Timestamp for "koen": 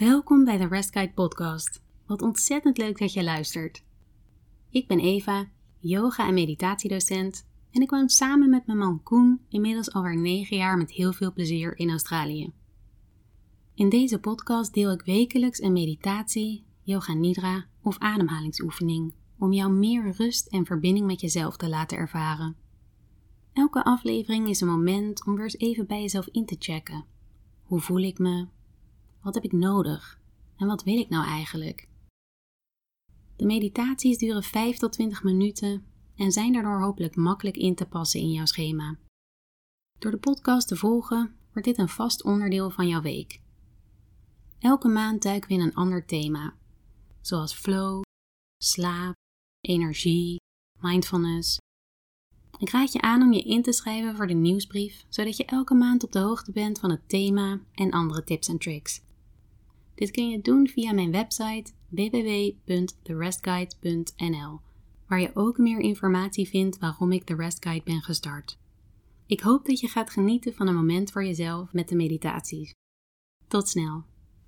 9.02-9.40